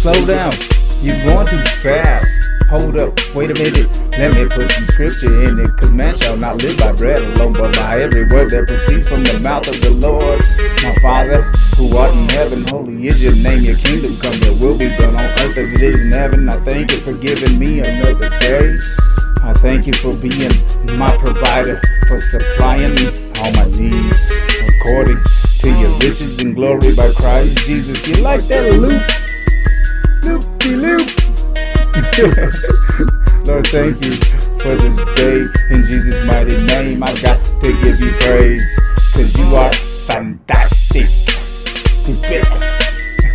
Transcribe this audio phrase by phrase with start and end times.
[0.00, 0.48] Slow down.
[1.04, 2.48] You're going too fast.
[2.72, 3.84] Hold up, wait a minute.
[4.16, 5.68] Let me put some scripture in it.
[5.76, 9.28] Cause man shall not live by bread alone, but by every word that proceeds from
[9.28, 10.40] the mouth of the Lord.
[10.80, 11.44] My Father,
[11.76, 13.60] who art in heaven, holy is your name.
[13.60, 16.48] Your kingdom come, your will be done on earth as it is in heaven.
[16.48, 18.80] I thank you for giving me another day.
[19.44, 20.56] I thank you for being
[20.96, 21.76] my provider,
[22.08, 24.32] for supplying me all my needs
[24.64, 25.20] according
[25.60, 28.00] to your riches and glory by Christ Jesus.
[28.08, 29.19] You like that loop?
[30.24, 31.06] Loopy loop.
[33.46, 34.12] Lord, thank you
[34.60, 35.40] for this day.
[35.72, 38.62] In Jesus' mighty name, I got to give you praise.
[39.14, 39.72] Cause you are
[40.06, 41.08] fantastic.
[42.04, 42.60] The best.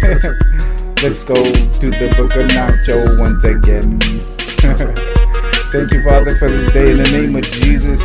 [1.04, 3.99] Let's go to the book of Nacho once again.
[5.72, 7.99] Thank you, Father, for this day in the name of Jesus.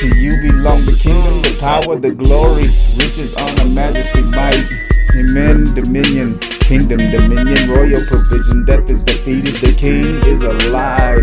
[0.00, 4.68] To you belong the kingdom, the power, the glory, riches, honor, majesty, might.
[5.16, 5.64] Amen.
[5.74, 6.38] Dominion,
[6.70, 8.64] kingdom, dominion, royal provision.
[8.64, 9.58] Death is defeated.
[9.58, 11.18] The king is alive.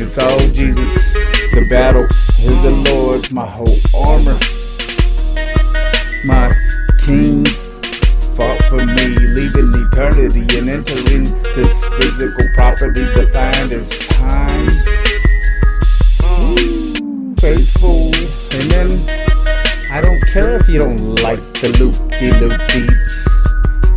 [0.00, 1.12] It's all Jesus.
[1.52, 2.08] The battle
[2.48, 3.34] is the Lord's.
[3.34, 4.40] My whole armor.
[6.24, 6.48] My
[7.04, 7.44] king
[8.32, 14.64] fought for me, leaving eternity and entering this physical property defined as time.
[16.40, 18.08] Ooh, faithful.
[18.56, 19.04] Amen.
[19.92, 23.19] I don't care if you don't like the loop de loop beats.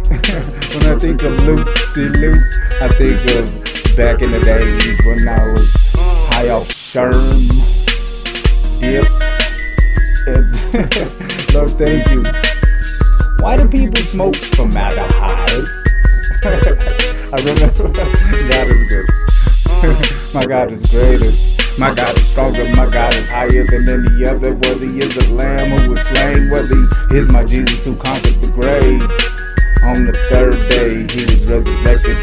[0.10, 2.36] when I think of loop de loop,
[2.82, 3.48] I think of
[3.96, 5.74] back in the days when I was
[6.34, 7.14] high off Sherm,
[8.82, 9.06] dip.
[11.54, 12.24] Lord, thank you.
[13.40, 15.68] Why do people smoke from out of formaldehyde?
[17.32, 20.34] I remember God is good.
[20.34, 21.32] my God is greater.
[21.80, 22.66] My God is stronger.
[22.76, 24.54] My God is higher than any other.
[24.54, 26.50] Worthy is the Lamb who was slain.
[26.50, 29.33] Worthy is my Jesus who conquered the grave.
[29.84, 32.16] On the third day, he was resurrected.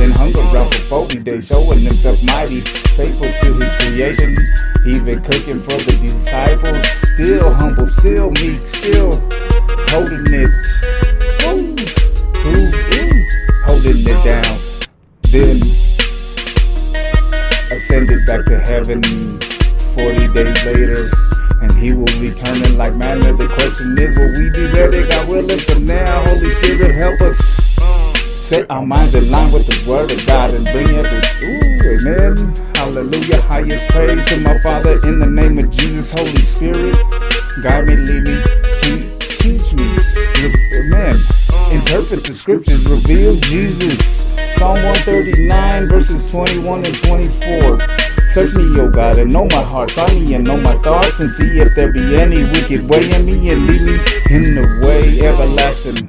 [0.00, 2.62] Then hung around for 40 days, showing himself mighty,
[2.96, 4.32] faithful to his creation.
[4.88, 6.80] Even cooking for the disciples.
[7.20, 9.12] Still humble, still meek, still
[9.92, 10.48] holding it.
[11.52, 11.76] Ooh,
[12.48, 13.12] ooh, ooh,
[13.68, 14.56] holding it down.
[15.28, 15.60] Then
[17.76, 19.02] ascended back to heaven
[20.00, 21.39] 40 days later.
[21.60, 23.36] And he will be turning like manna.
[23.36, 25.04] The question is, will we be ready?
[25.08, 26.24] God willing for now.
[26.24, 27.36] Holy Spirit, help us
[28.50, 32.34] set our minds in line with the word of God and bring every ooh, amen.
[32.74, 33.44] Hallelujah.
[33.46, 36.96] Highest praise to my Father in the name of Jesus, Holy Spirit.
[37.62, 38.36] Guide me, lead me,
[38.80, 39.06] teach,
[39.38, 39.86] teach me.
[40.40, 41.14] Amen.
[41.70, 44.26] Interpret the scriptures, reveal Jesus.
[44.56, 48.09] Psalm 139, verses 21 and 24.
[48.30, 49.90] Search me, O God, and know my heart.
[49.90, 53.26] Find me and know my thoughts, and see if there be any wicked way in
[53.26, 53.98] me, and lead me
[54.30, 56.06] in the way everlasting.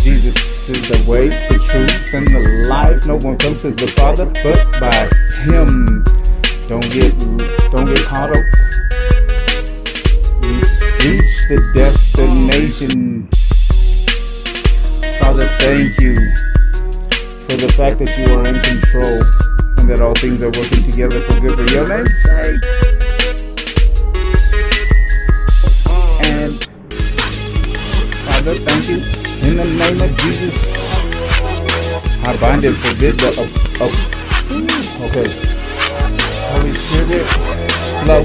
[0.00, 3.06] Jesus is the way, the truth, and the life.
[3.06, 4.96] No one comes to the Father but by
[5.44, 6.00] Him.
[6.72, 7.12] Don't get,
[7.68, 8.44] don't get caught up.
[11.04, 13.28] Reach the destination.
[15.20, 16.16] Father, thank you
[17.44, 19.51] for the fact that you are in control
[19.82, 22.62] and that all things are working together for good for your name's sake.
[26.22, 26.54] And
[28.22, 29.02] Father, thank you
[29.50, 30.78] in the name of Jesus.
[32.22, 33.50] I bind and forbid the up,
[33.82, 33.90] up.
[35.02, 35.26] Okay.
[36.54, 37.26] Holy Spirit,
[38.06, 38.22] flow.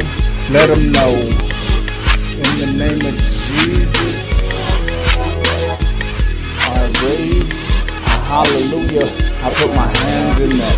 [0.53, 1.09] Let them know.
[2.38, 3.16] In the name of
[3.50, 4.53] Jesus,
[6.62, 7.36] I raise
[8.27, 9.07] hallelujah.
[9.39, 10.71] I put my hands in the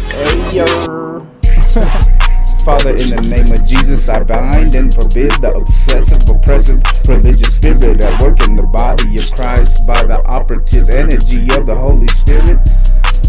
[0.62, 0.70] air.
[2.62, 6.78] Father, in the name of Jesus, I bind and forbid the obsessive, oppressive,
[7.10, 11.74] religious spirit at work in the body of Christ by the operative energy of the
[11.74, 12.62] Holy Spirit.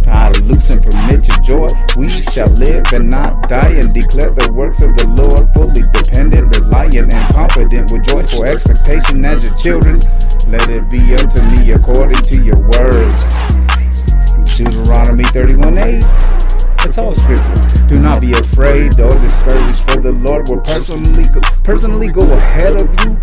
[0.04, 1.69] I loose and permit your joy.
[1.97, 6.53] We shall live and not die and declare the works of the Lord, fully dependent,
[6.60, 9.97] reliant, and confident with joyful expectation as your children.
[10.53, 13.25] Let it be unto me according to your words.
[14.56, 16.49] Deuteronomy 31 8.
[16.82, 17.86] It's all scripture.
[17.92, 21.28] Do not be afraid or discouraged, for the Lord will personally
[21.60, 23.21] personally go ahead of you.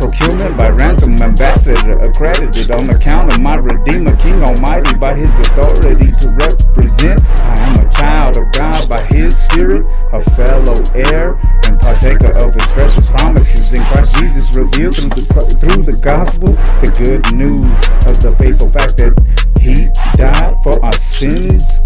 [0.00, 6.08] Procurement by ransom ambassador accredited on account of my Redeemer King Almighty by his authority
[6.08, 7.20] to represent.
[7.20, 9.84] I am a child of God by his spirit,
[10.16, 11.36] a fellow heir
[11.68, 15.24] and partaker of his precious promises in Christ Jesus revealed through the,
[15.60, 16.48] through the gospel,
[16.80, 17.76] the good news
[18.08, 19.12] of the faithful fact that
[19.60, 21.84] he died for our sins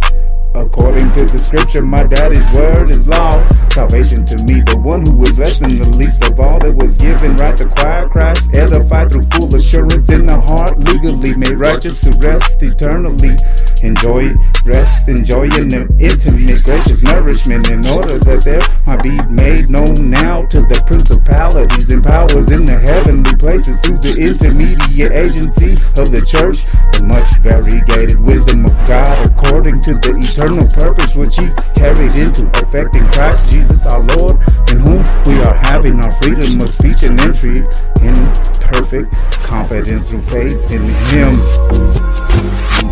[0.54, 3.40] According to the scripture, my daddy's word is law.
[3.68, 6.94] Salvation to me, the one who was less than the least of all that was
[6.96, 12.00] given right to quiet Christ, edified through full assurance in the heart, legally made righteous
[12.04, 13.32] to rest eternally.
[13.82, 14.30] Enjoy
[14.64, 20.46] rest, enjoying them intimate, gracious nourishment in order that there might be made known now
[20.54, 26.22] to the principalities and powers in the heavenly places through the intermediate agency of the
[26.22, 26.62] church,
[26.94, 32.46] the much variegated wisdom of God according to the eternal purpose which He carried into
[32.54, 34.38] perfecting Christ Jesus our Lord,
[34.70, 37.66] in whom we are having our freedom of speech and entry
[37.98, 38.14] in
[38.62, 39.10] perfect
[39.42, 41.34] confidence through faith in Him.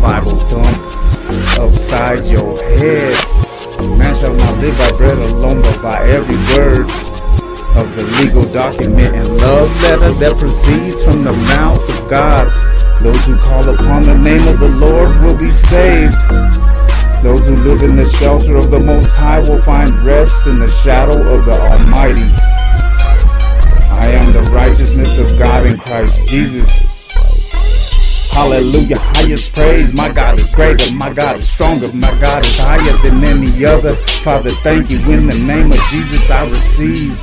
[0.01, 0.80] Bible thump
[1.59, 3.15] upside your head.
[3.97, 6.89] Man shall not live by bread alone, but by every word
[7.77, 12.45] of the legal document and love letter that proceeds from the mouth of God.
[13.01, 16.17] Those who call upon the name of the Lord will be saved.
[17.23, 20.69] Those who live in the shelter of the Most High will find rest in the
[20.69, 22.29] shadow of the Almighty.
[23.89, 27.00] I am the righteousness of God in Christ Jesus.
[28.41, 29.93] Hallelujah, highest praise.
[29.93, 33.93] My God is greater, my God is stronger, my God is higher than any other.
[34.25, 34.97] Father, thank you.
[35.13, 37.13] In the name of Jesus, I receive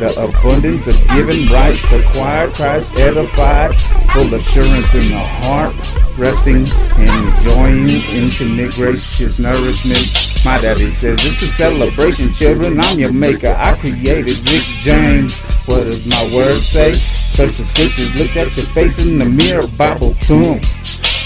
[0.00, 3.74] the abundance of given rights acquired, Christ edified,
[4.16, 5.76] full assurance in the heart,
[6.16, 6.64] resting
[6.96, 10.08] and enjoying infinite gracious nourishment.
[10.46, 12.80] My daddy says it's a celebration, children.
[12.80, 13.54] I'm your maker.
[13.58, 15.38] I created Rick James.
[15.68, 16.96] What does my word say?
[17.32, 20.60] Search the scriptures, look at your face in the mirror, Bible boom.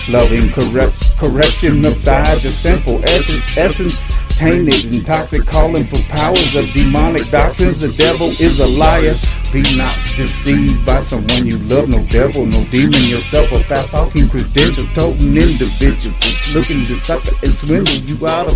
[0.07, 6.71] Loving correct, correction of size, the sinful essence, tainted and toxic, calling for powers of
[6.71, 7.83] demonic doctrines.
[7.83, 9.19] The devil is a liar.
[9.51, 14.31] Be not deceived by someone you love, no devil, no demon, yourself a fast talking
[14.31, 16.15] credential, toting individual,
[16.55, 18.55] looking to sucker and swindle you out of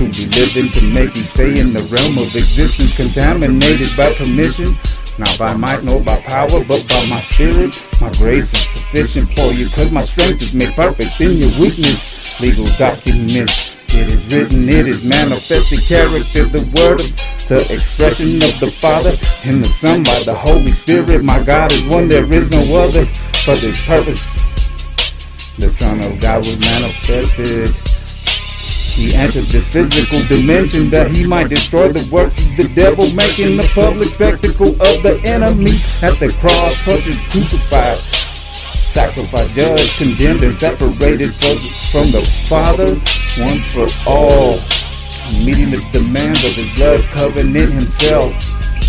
[0.00, 4.72] to be living to make you stay in the realm of existence, contaminated by permission.
[5.18, 7.74] Not by might nor by power, but by my spirit.
[8.00, 12.40] My grace is sufficient for you, cause my strength is made perfect in your weakness.
[12.40, 17.10] Legal documents, it is written, it is manifested character, the word of
[17.48, 19.18] the expression of the Father
[19.50, 21.24] and the Son by the Holy Spirit.
[21.24, 23.04] My God is one, there is no other
[23.42, 24.46] for this purpose.
[25.58, 27.97] The Son of God was manifested.
[28.98, 33.56] He entered this physical dimension that he might destroy the works of the devil, making
[33.56, 35.70] the public spectacle of the enemy.
[36.02, 37.94] At the cross, tortured, crucified,
[38.90, 42.98] sacrificed, judged, condemned, and separated from the Father
[43.38, 44.58] once for all,
[45.46, 48.34] meeting the demands of his blood covenant himself,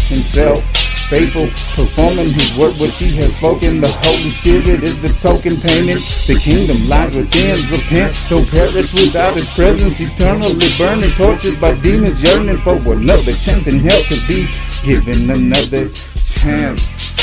[0.09, 3.81] himself faithful, performing his work which he has spoken.
[3.81, 6.05] The Holy Spirit is the token payment.
[6.29, 7.57] The kingdom lies within.
[7.73, 9.97] Repent, don't perish without his presence.
[9.97, 14.45] Eternally burning, tortured by demons, yearning for another chance in hell to be
[14.85, 17.17] given another chance.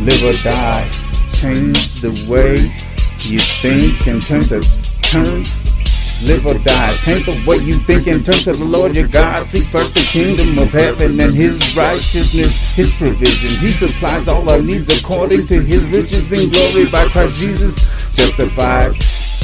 [0.00, 0.88] Live or die,
[1.36, 2.56] change the way
[3.28, 4.64] you think in terms of
[5.04, 5.44] turn
[6.26, 6.88] live or die.
[7.02, 9.46] Change the way you think and turn to the Lord your God.
[9.46, 13.50] Seek first the kingdom of heaven and his righteousness, his provision.
[13.60, 17.74] He supplies all our needs according to his riches and glory by Christ Jesus.
[18.14, 18.94] Justified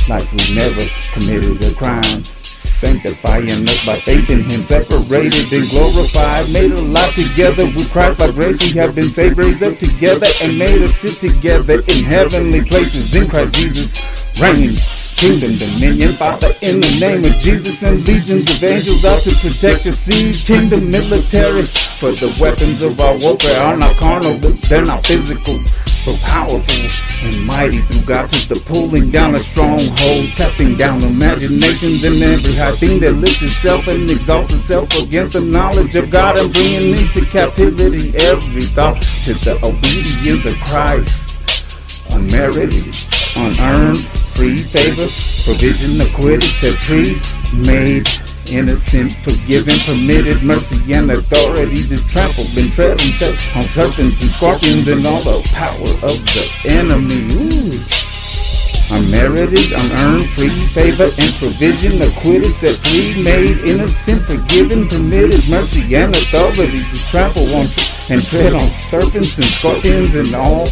[0.08, 2.24] like we never committed a crime.
[2.42, 8.30] Sanctifying us by faith in him, separated and glorified, made alive together with Christ by
[8.30, 8.58] grace.
[8.62, 13.14] We have been saved, raised up together, and made us sit together in heavenly places
[13.16, 14.40] in Christ Jesus.
[14.40, 14.76] Reign
[15.18, 19.84] Kingdom dominion, Father, in the name of Jesus and legions of angels out to protect
[19.84, 20.30] your seed.
[20.46, 21.66] Kingdom military,
[21.98, 25.58] for the weapons of our warfare are not carnal, but they're not physical.
[26.06, 26.86] But powerful
[27.26, 32.54] and mighty through God to the pulling down of strongholds, casting down imaginations and every
[32.54, 36.94] high thing that lifts itself and exalts itself against the knowledge of God and bringing
[36.94, 41.26] into captivity every thought to the obedience of Christ.
[42.14, 42.94] Unmerited,
[43.38, 43.98] unearned,
[44.34, 45.06] free favor,
[45.46, 47.20] provision acquitted, set free,
[47.54, 48.06] made
[48.50, 54.88] innocent, forgiven, permitted, mercy and authority to trample and tread set on serpents and scorpions
[54.88, 57.30] and all the power of the enemy.
[57.36, 57.78] Ooh.
[58.90, 66.14] Unmerited, unearned, free favor and provision, acquitted, set free, made innocent, forgiven, permitted, mercy and
[66.16, 67.68] authority to trample on
[68.08, 70.66] and tread on serpents and scorpions and all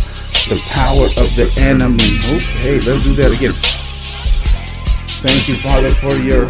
[0.49, 2.23] the power of the enemy.
[2.31, 3.55] Okay, let's do that again.
[5.19, 6.47] Thank you, Father, for your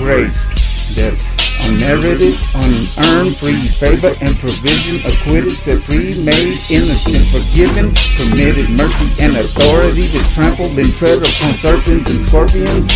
[0.00, 0.48] grace
[0.96, 1.36] that's
[1.68, 9.36] unmerited, unearned, free favor and provision, acquitted, set free, made innocent, forgiven, permitted, mercy and
[9.36, 12.88] authority to trample and tread upon serpents and scorpions,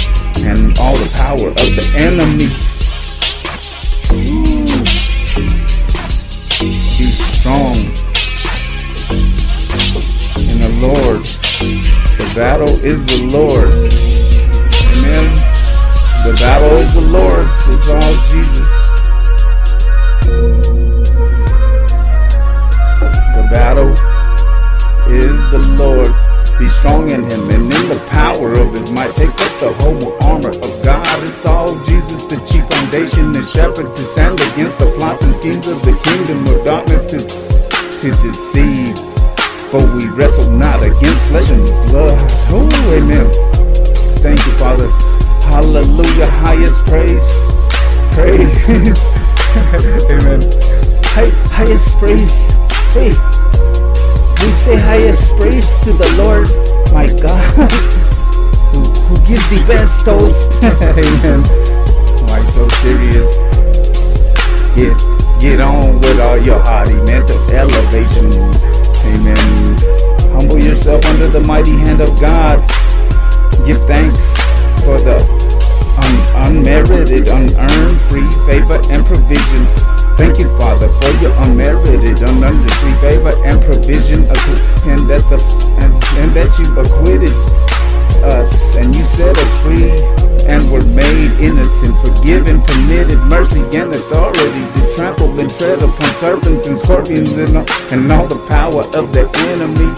[0.48, 2.48] and all the power of the enemy.
[6.56, 8.02] Be strong
[10.52, 11.24] in the Lord.
[11.24, 14.44] The battle is the Lord's.
[14.84, 15.32] Amen.
[16.28, 17.56] The battle is the Lord's.
[17.72, 18.72] It's all Jesus.
[23.32, 23.92] The battle
[25.08, 26.20] is the Lord's.
[26.58, 29.14] Be strong in him and in the power of his might.
[29.16, 31.22] Take up the whole armor of God.
[31.22, 35.66] It's all Jesus, the chief foundation and shepherd to stand against the plots and schemes
[35.66, 37.18] of the kingdom of darkness to,
[38.04, 38.61] to deceive.
[39.72, 42.12] For we wrestle not against flesh and blood.
[42.52, 43.24] Oh, amen.
[44.20, 44.90] Thank you, Father.
[45.48, 46.28] Hallelujah.
[46.44, 47.24] Highest praise.
[48.12, 48.52] Praise.
[50.12, 50.40] Amen.
[51.16, 52.52] Hi- highest praise.
[52.92, 53.16] Hey.
[54.44, 56.52] We say highest praise to the Lord,
[56.92, 57.72] my God,
[58.76, 60.52] who, who gives the best toast.
[61.00, 61.40] Amen.
[62.28, 63.38] Why so serious?
[64.76, 65.11] Get
[65.42, 68.30] get on with all your haughty mental elevation.
[69.10, 69.74] Amen.
[70.30, 72.62] Humble yourself under the mighty hand of God.
[73.66, 74.22] Give thanks
[74.86, 75.18] for the
[75.98, 79.66] un- unmerited, unearned, free favor and provision.
[80.14, 84.22] Thank you, Father, for your unmerited, unearned, free favor and provision,
[84.86, 85.38] and that the
[85.82, 85.90] and,
[86.22, 87.34] and that you acquitted
[88.24, 89.94] us and you set us free
[90.50, 96.68] and were made innocent, forgiven, permitted, mercy and authority to trample and tread upon serpents
[96.68, 99.90] and scorpions and all, and all the power of the enemy.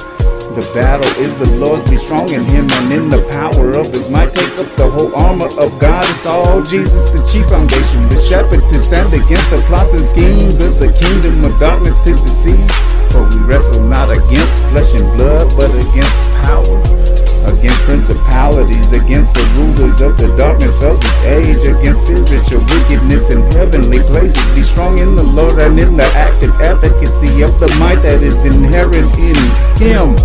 [0.54, 4.06] The battle is the Lord's, be strong in him and in the power of his
[4.06, 4.30] might.
[4.30, 6.06] Take up the whole armor of God.
[6.06, 10.54] It's all Jesus, the chief foundation, the shepherd to stand against the plots and schemes
[10.62, 12.70] of the kingdom of darkness to deceive.
[13.10, 16.83] For we wrestle not against flesh and blood, but against principalities,
[19.04, 24.40] against the rulers of the darkness of this age, against spiritual wickedness in heavenly places.
[24.56, 28.36] Be strong in the Lord and in the active efficacy of the might that is
[28.48, 29.36] inherent in
[29.76, 30.16] him.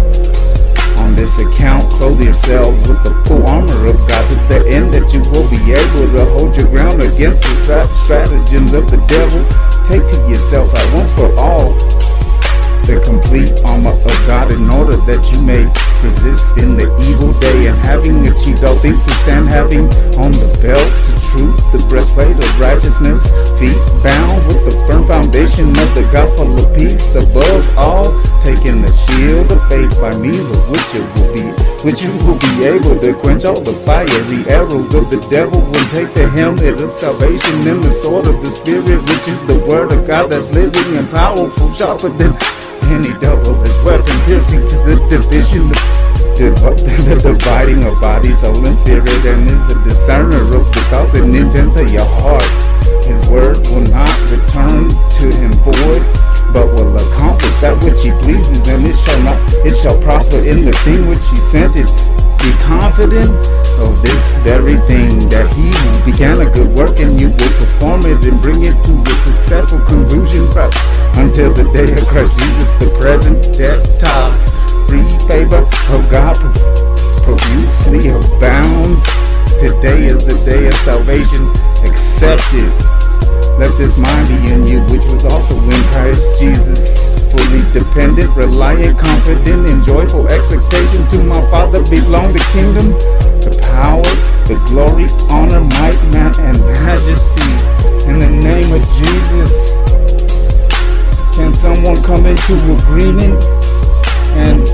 [1.03, 5.07] On this account, clothe yourselves with the full armor of God to the end that
[5.11, 9.43] you will be able to hold your ground against the stratagems of the devil.
[9.91, 11.75] Take to yourself at once for all
[12.89, 15.61] the complete armor of God in order that you may
[16.01, 17.69] resist in the evil day.
[17.69, 19.85] And having achieved all things to stand, having
[20.17, 23.29] on the belt to truth, the breastplate of righteousness,
[23.61, 28.09] feet bound with the firm foundation of the gospel of peace, above all,
[28.41, 31.45] taking the shield of faith by means of which it will be,
[31.85, 35.61] which you will be able to quench all the fiery arrows of the devil.
[35.61, 39.61] And take the helmet of salvation and the sword of the spirit, which is the
[39.69, 42.33] word of God that's living and powerful, sharper than
[42.89, 45.69] any double-edged weapon, piercing to the division
[46.39, 51.35] the dividing of body, soul, and spirit, and is a discerner of the thoughts and
[51.35, 52.47] intents of your heart.
[53.03, 56.03] His word will not return to him void,
[56.55, 59.35] but will accomplish that which he pleases, and it shall not,
[59.67, 62.18] it shall prosper in the thing which he sent it.
[62.41, 63.31] Be confident
[63.83, 65.71] of this very thing, that he
[66.03, 69.79] began a good work in you will perform it and bring it to a successful
[69.87, 70.47] conclusion
[71.19, 75.61] until the day of Christ Jesus, the present death toss free favor
[75.93, 76.33] of God
[77.21, 79.05] profusely abounds.
[79.61, 81.45] Today is the day of salvation.
[81.85, 82.71] Accepted.
[83.59, 87.18] Let this mind be in you, which was also in Christ Jesus.
[87.29, 92.89] Fully dependent, reliant, confident, and joyful expectation to my Father belong the kingdom,
[93.45, 94.09] the power,
[94.49, 97.49] the glory, honor, might, man, and majesty.
[98.09, 99.69] In the name of Jesus.
[101.39, 103.37] Can someone come into agreement
[104.35, 104.67] and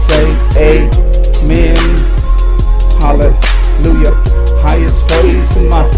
[0.00, 1.78] say amen?
[2.98, 4.16] Hallelujah.
[4.64, 5.88] Highest praise to my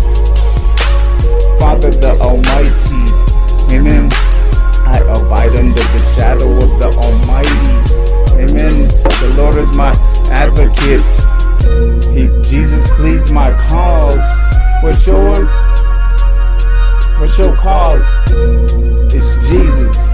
[1.59, 3.75] Father the Almighty.
[3.75, 4.30] Amen.
[4.91, 7.71] I abide under the shadow of the Almighty.
[8.43, 8.89] Amen.
[9.23, 9.95] The Lord is my
[10.35, 11.07] advocate.
[12.11, 14.25] He, Jesus pleads my cause.
[14.83, 15.49] What's yours?
[17.21, 18.05] What's your cause?
[19.15, 20.11] It's Jesus.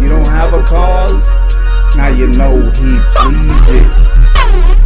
[0.00, 1.26] You don't have a cause?
[1.96, 3.86] Now you know he pleads it.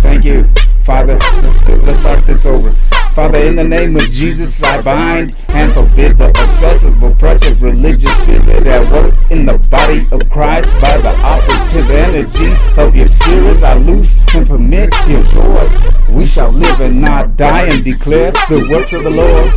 [0.02, 0.48] Thank you
[0.88, 2.70] Father, let's, let's start this over.
[3.12, 8.66] Father, in the name of Jesus, I bind and forbid the obsessive, oppressive, religious spirit
[8.66, 12.48] at work in the body of Christ by the operative energy
[12.80, 13.62] of your spirit.
[13.62, 15.68] I loose and permit your joy.
[16.08, 19.48] We shall live and not die and declare the works of the Lord.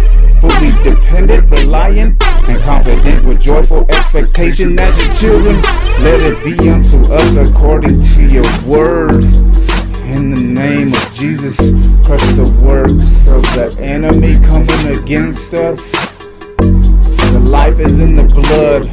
[0.43, 5.55] Fully dependent, reliant, and confident with joyful expectation as your children.
[6.03, 9.23] Let it be unto us according to your word.
[10.11, 11.55] In the name of Jesus,
[12.05, 15.91] crush the works of the enemy coming against us.
[16.57, 18.89] The life is in the blood.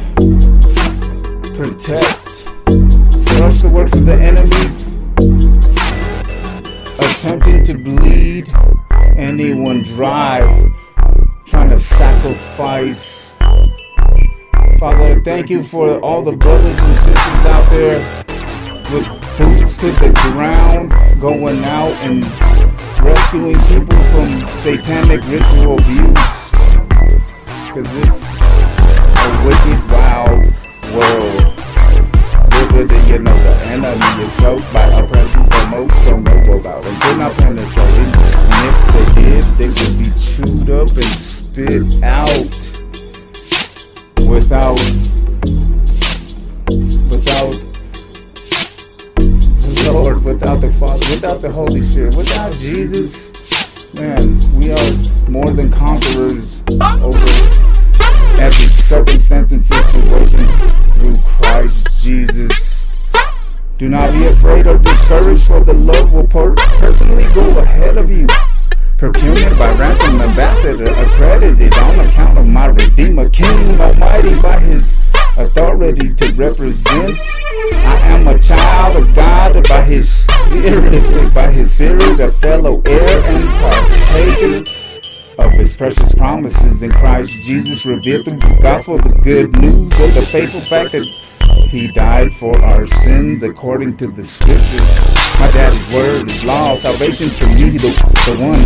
[1.57, 2.23] Protect.
[3.35, 4.65] Crush the works of the enemy.
[6.97, 8.49] Attempting to bleed
[9.17, 10.71] anyone dry.
[11.45, 13.33] Trying to sacrifice.
[14.79, 17.99] Father, thank you for all the brothers and sisters out there
[18.91, 22.19] with boots to the ground, going out and
[22.99, 26.51] rescuing people from satanic ritual abuse.
[27.71, 30.51] Cause it's a wicked, wild
[30.91, 31.55] world.
[32.75, 36.83] Little you know the enemy is choked by a presence that most don't know about.
[36.85, 38.11] And they're not penetrating.
[38.51, 42.51] And if they did, they would be chewed up and spit out
[44.27, 44.75] without
[47.07, 47.68] without
[49.91, 53.31] Lord, without the Father, without the Holy Spirit, without Jesus,
[53.95, 56.61] man, we are more than conquerors
[57.01, 57.29] over
[58.41, 60.45] every circumstance and situation
[60.97, 63.61] through Christ Jesus.
[63.77, 68.27] Do not be afraid or discouraged, for the Lord will personally go ahead of you.
[68.97, 76.13] Procured by ransom ambassador, accredited on account of my Redeemer, King Almighty by his authority
[76.13, 77.38] to represent
[79.89, 80.27] his
[81.33, 84.71] by his spirit, a fellow heir and partaker
[85.39, 90.13] of his precious promises in Christ Jesus revealed through the gospel, the good news of
[90.13, 91.05] the faithful fact that
[91.69, 94.89] he died for our sins according to the scriptures.
[95.39, 97.89] My daddy's word is law, salvation for me, the,
[98.29, 98.61] the one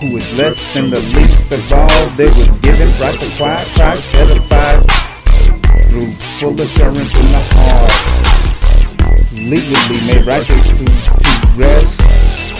[0.00, 4.14] who is less than the least of all that was given, right to quiet, Christ
[4.14, 4.82] edified
[5.86, 8.41] through full assurance in the heart
[9.44, 12.00] legally made righteous to, to rest,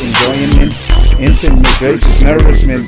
[0.03, 0.75] enjoyment,
[1.19, 2.81] in, intimate, gracious nourishment.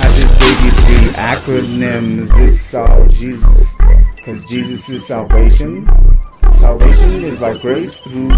[0.00, 2.34] I just gave you three acronyms.
[2.36, 3.74] This all Jesus,
[4.16, 5.88] because Jesus is salvation.
[6.52, 8.30] Salvation is by grace through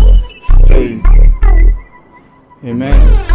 [0.66, 1.04] faith.
[2.62, 3.26] Amen.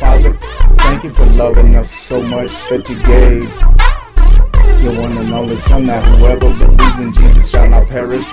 [0.00, 3.91] Father, thank you for loving us so much that you gave
[4.80, 8.28] your one and only son that whoever believes in Jesus shall not perish.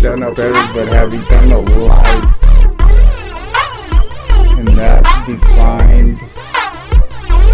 [0.00, 2.24] shall not perish but have eternal life.
[4.58, 6.18] And that's defined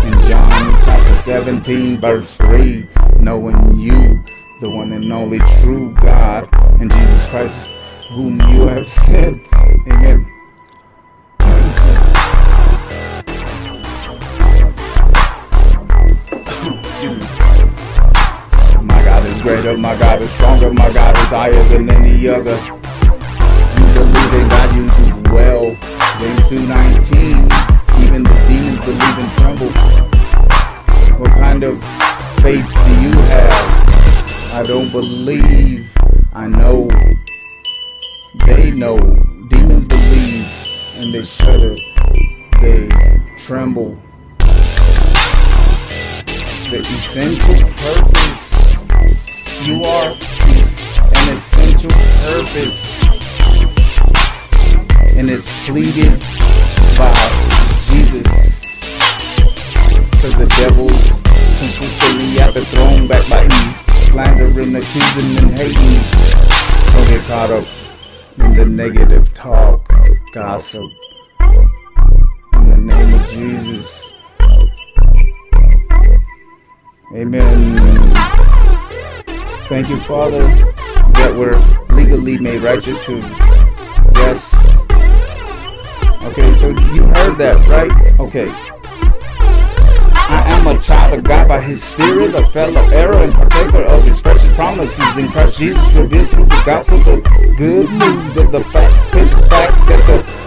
[0.05, 0.51] in John
[0.85, 2.87] chapter 17 verse 3.
[3.21, 4.25] Knowing you,
[4.61, 6.49] the one and only true God,
[6.81, 7.71] and Jesus Christ
[8.09, 9.47] whom you have sent.
[9.87, 10.38] Amen.
[19.76, 22.57] My God is stronger, my God is higher than any other.
[23.76, 25.62] You believe in God, you do well.
[26.18, 29.70] James 2.19, even the demons believe and tremble.
[31.18, 31.85] What kind of
[32.40, 33.52] faith do you have?
[34.52, 35.92] I don't believe,
[36.33, 36.88] I know.
[38.46, 38.98] They know,
[39.48, 40.46] demons believe,
[40.94, 41.76] and they shudder,
[42.62, 42.88] they
[43.37, 43.98] tremble.
[46.70, 48.67] The essential purpose
[49.64, 53.05] you are an essential purpose.
[55.16, 56.21] And it's pleaded
[56.97, 57.12] by
[57.88, 58.61] Jesus.
[60.11, 61.18] Because the devil's
[61.59, 63.68] consistently at the throne, backbiting,
[64.07, 66.03] slandering, accusing, and hating.
[66.92, 67.66] Don't get caught up
[68.38, 69.90] in the negative talk,
[70.33, 70.85] gossip.
[71.40, 74.09] In the name of Jesus.
[77.14, 78.28] Amen.
[79.68, 81.52] Thank you, Father, that we're
[81.94, 83.16] legally made righteous to
[84.14, 84.54] yes.
[86.24, 87.92] Okay, so you heard that, right?
[88.18, 88.46] Okay.
[90.31, 94.04] I am a child of God by His Spirit, a fellow heir and partaker of
[94.04, 97.20] His precious promises in Christ Jesus, revealed through the gospel, the
[97.59, 100.38] good news of the fact, the fact that the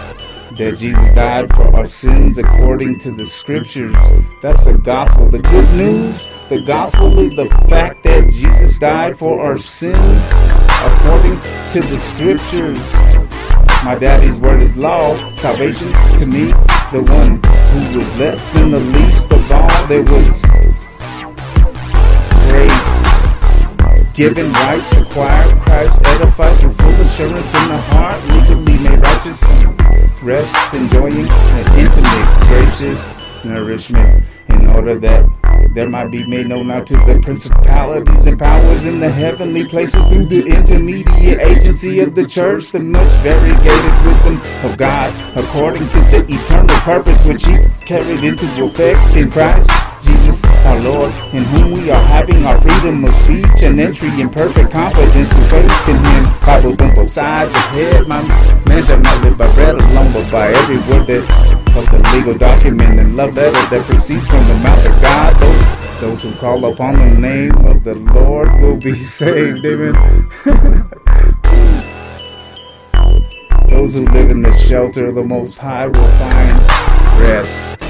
[0.56, 3.94] that Jesus died for our sins according to the scriptures.
[4.42, 5.28] That's the gospel.
[5.28, 10.22] The good news, the gospel is the fact that Jesus died for our sins
[10.84, 11.40] according
[11.72, 12.92] to the scriptures.
[13.84, 15.88] My daddy's word is law, salvation
[16.20, 16.52] to me,
[16.92, 17.40] the one
[17.72, 19.86] who was less than the least of all.
[19.88, 20.42] There was
[22.48, 22.92] grace
[24.12, 29.40] given, rights acquired, Christ edified through full assurance in the heart, legally made righteous,
[30.22, 35.28] rest enjoying an intimate, gracious nourishment in order that
[35.74, 40.26] there might be made known unto the principalities and powers in the heavenly places through
[40.26, 44.36] the intermediate agency of the church, the much variegated wisdom
[44.70, 49.68] of God, according to the eternal purpose which He carried into effect in Christ
[50.66, 54.72] our Lord, in whom we are having our freedom of speech and entry in perfect
[54.72, 56.24] confidence and faith in Him.
[56.40, 58.20] Bible both sides of head, my
[58.68, 62.36] man shall not live by bread alone, but by every word that of the legal
[62.36, 65.40] document and love letter that proceeds from the mouth of God.
[65.40, 69.64] Those, those who call upon the name of the Lord will be saved.
[69.64, 69.94] Amen.
[73.68, 76.52] those who live in the shelter of the Most High will find
[77.20, 77.81] rest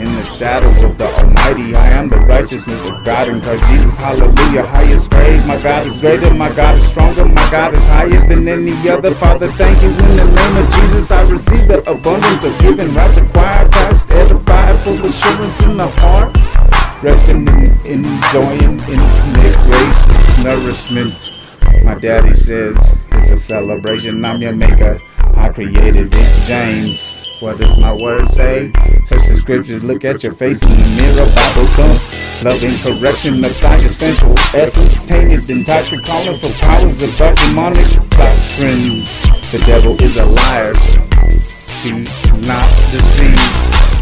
[0.00, 1.76] in the shadow of the Almighty.
[1.76, 4.00] I am the righteousness of God in Christ Jesus.
[4.00, 4.64] Hallelujah.
[4.72, 5.44] Highest praise.
[5.44, 6.32] My God is greater.
[6.32, 7.26] My God is stronger.
[7.26, 9.12] My God is higher than any other.
[9.12, 11.10] Father, thank you in the name of Jesus.
[11.12, 13.72] I receive the abundance of giving rights acquired.
[13.72, 16.32] Christ edified, full assurance in the heart.
[17.02, 21.32] Resting and enjoying intimate gracious nourishment.
[21.84, 22.76] My daddy says
[23.12, 24.24] it's a celebration.
[24.24, 25.00] I'm your maker.
[25.36, 27.19] I created it, James.
[27.40, 28.70] What does my word say?
[29.08, 31.96] Search the scriptures, look at your face in the mirror, Bible thump.
[32.44, 37.88] Love and correction science, sensual essence, tainted and toxic, calling for powers of dark demonic
[38.12, 39.24] doctrines.
[39.56, 40.76] The devil is a liar.
[41.80, 42.04] Be
[42.44, 43.40] not deceived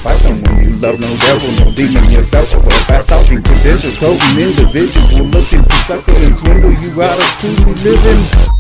[0.03, 5.31] by someone you love, no devil, no demon yourself, a fast talking credential, coding individual
[5.31, 8.58] looking to sucker and swindle you out of truly living.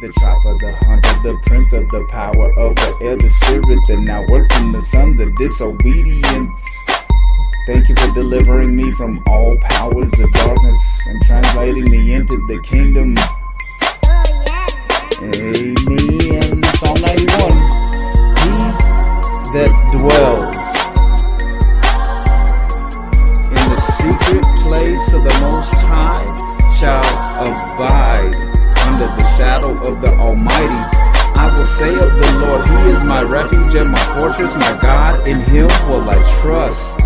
[0.00, 4.24] The trapper, the hunter, the prince of the power of the the spirit that now
[4.28, 6.86] works in the sons of disobedience.
[7.66, 12.62] Thank you for delivering me from all powers of darkness and translating me into the
[12.62, 13.18] kingdom.
[15.18, 16.62] Amen.
[16.78, 17.50] Psalm 91.
[18.38, 18.54] He
[19.58, 20.46] that dwells
[23.50, 26.22] in the secret place of the Most High
[26.78, 27.02] shall
[27.42, 28.57] abide
[28.88, 30.82] under the shadow of the Almighty.
[31.36, 35.28] I will say of the Lord, He is my refuge and my fortress, my God,
[35.28, 36.96] in Him will I trust.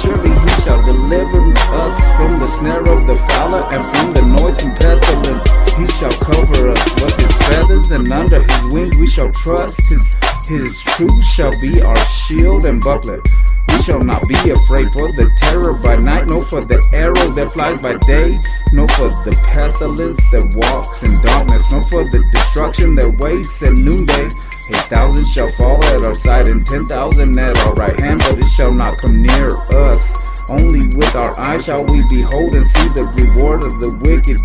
[0.00, 1.52] Surely He shall deliver
[1.84, 5.44] us from the snare of the fowler and from the noisome pestilence.
[5.76, 9.84] He shall cover us with His feathers, and under His wings we shall trust.
[9.92, 10.16] His,
[10.48, 13.20] his truth shall be our shield and buckler.
[13.68, 17.52] We shall not be afraid for the terror by night, nor for the arrow that
[17.52, 18.40] flies by day,
[18.72, 23.74] nor for the pestilence that walks in darkness, no for the destruction that waits at
[23.76, 24.28] noonday.
[24.68, 28.36] A thousand shall fall at our side, and ten thousand at our right hand, but
[28.36, 29.56] it shall not come near
[29.88, 30.48] us.
[30.50, 34.40] Only with our eyes shall we behold and see the reward of the wicked.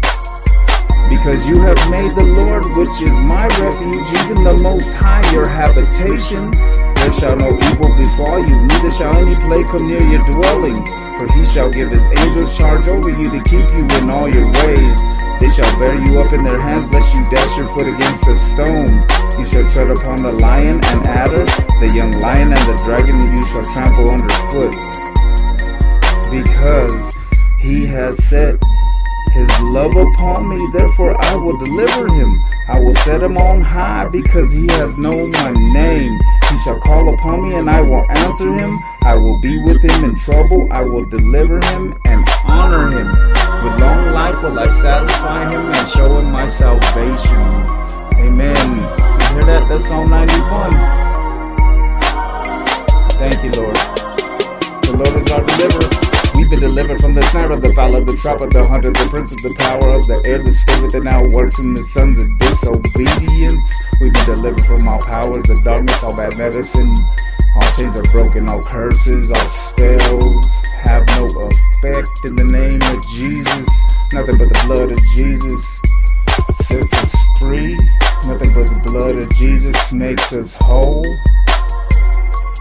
[1.11, 5.47] Because you have made the Lord, which is my refuge, even the Most High, your
[5.47, 6.51] habitation.
[6.51, 11.02] There shall no evil befall you, neither shall any plague come near your dwelling.
[11.19, 14.47] For he shall give his angels charge over you to keep you in all your
[14.65, 14.97] ways.
[15.43, 18.35] They shall bear you up in their hands, lest you dash your foot against a
[18.35, 18.91] stone.
[19.37, 21.43] You shall tread upon the lion and adder,
[21.83, 24.73] the young lion and the dragon you shall trample underfoot.
[26.31, 27.17] Because
[27.59, 28.57] he has set
[29.33, 32.41] his love upon me, therefore I will deliver him.
[32.67, 36.19] I will set him on high because he has known my name.
[36.53, 38.77] He shall call upon me and I will answer him.
[39.01, 40.71] I will be with him in trouble.
[40.71, 43.07] I will deliver him and honor him.
[43.07, 47.41] With long life will I satisfy him and show him my salvation.
[48.21, 48.77] Amen.
[48.77, 49.65] You hear that?
[49.67, 50.73] That's Psalm 91.
[53.17, 53.75] Thank you, Lord.
[54.83, 56.12] The Lord is our deliverer.
[56.43, 59.07] We've been delivered from the snare of the fowler, the trap of the hunter, the
[59.07, 62.19] prince of the power of the air, the spirit that now works in the sons
[62.19, 63.63] of disobedience.
[64.03, 66.91] We've been delivered from all powers of darkness, all bad medicine.
[67.55, 70.43] All chains are broken, all curses, all spells
[70.83, 73.63] have no effect in the name of Jesus.
[74.11, 75.63] Nothing but the blood of Jesus
[76.59, 77.79] sets us free.
[78.27, 81.07] Nothing but the blood of Jesus makes us whole.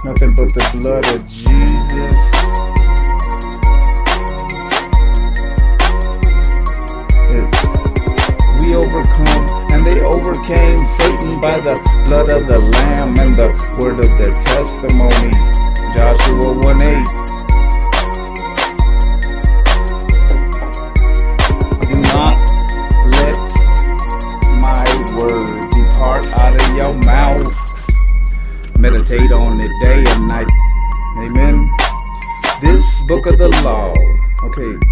[0.07, 2.62] Nothing but the blood of Jesus.
[8.63, 9.47] We overcome.
[9.73, 11.75] And they overcame Satan by the
[12.07, 15.33] blood of the Lamb and the word of their testimony.
[15.97, 17.33] Joshua 1 8.
[21.89, 22.37] Do not
[23.11, 23.39] let
[24.63, 24.87] my
[25.19, 27.49] word depart out of your mouth.
[28.79, 30.49] Meditate on it day and night.
[31.19, 31.71] Amen.
[32.61, 33.93] This book of the law.
[34.45, 34.92] Okay.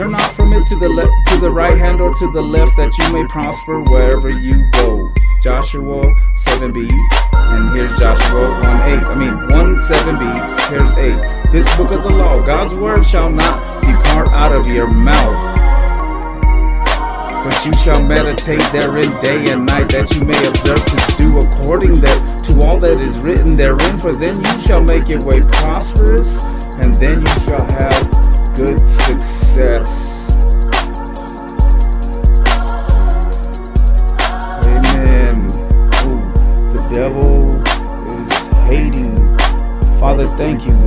[0.00, 2.74] Turn not from it to the left, to the right hand or to the left,
[2.78, 5.12] that you may prosper wherever you go.
[5.44, 6.88] Joshua 7b,
[7.36, 9.04] and here's Joshua 1 8.
[9.04, 10.24] I mean 1 7b,
[10.72, 11.52] here's 8.
[11.52, 15.36] This book of the law, God's word shall not depart out of your mouth,
[17.44, 22.00] but you shall meditate therein day and night, that you may observe to do according
[22.00, 22.16] that
[22.48, 24.00] to all that is written therein.
[24.00, 26.40] For then you shall make your way prosperous,
[26.80, 28.09] and then you shall have
[29.60, 30.00] success.
[34.64, 35.36] Amen.
[36.04, 36.20] Ooh,
[36.72, 37.60] the devil
[38.06, 38.28] is
[38.68, 39.18] hating.
[40.00, 40.79] Father, thank you